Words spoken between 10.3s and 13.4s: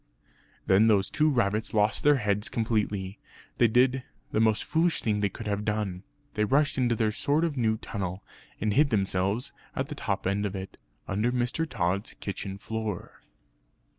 of it, under Mr. Tod's kitchen floor.